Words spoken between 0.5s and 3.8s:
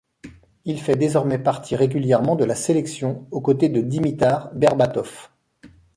Il fait désormais partie régulièrement de la sélection aux côtés